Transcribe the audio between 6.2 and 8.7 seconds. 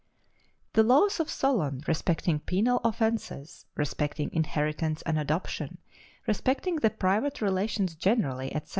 respecting the private relations generally, etc.